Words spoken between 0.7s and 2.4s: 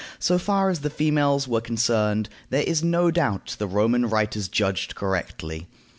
as the females were concerned,